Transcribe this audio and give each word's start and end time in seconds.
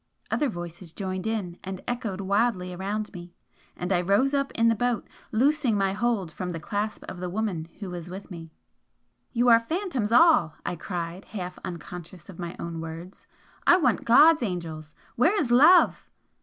Other 0.31 0.49
voices 0.49 0.91
joined 0.91 1.27
in 1.27 1.59
and 1.63 1.79
echoed 1.87 2.21
wildly 2.21 2.73
around 2.73 3.13
me 3.13 3.35
and 3.77 3.93
I 3.93 4.01
rose 4.01 4.33
up 4.33 4.51
in 4.53 4.67
the 4.67 4.73
boat, 4.73 5.07
loosing 5.31 5.77
my 5.77 5.93
hold 5.93 6.31
from 6.31 6.49
the 6.49 6.59
clasp 6.59 7.03
of 7.07 7.19
the 7.19 7.29
woman 7.29 7.67
who 7.77 7.91
was 7.91 8.09
with 8.09 8.31
me. 8.31 8.51
"You 9.31 9.47
are 9.49 9.59
phantoms 9.59 10.11
all!" 10.11 10.55
I 10.65 10.75
cried, 10.75 11.25
half 11.25 11.59
unconscious 11.63 12.29
of 12.29 12.39
my 12.39 12.55
own 12.57 12.81
words 12.81 13.27
"I 13.67 13.77
want 13.77 14.03
God's 14.03 14.41
angels! 14.41 14.95
Where 15.17 15.39
is 15.39 15.51
Love?" 15.51 16.09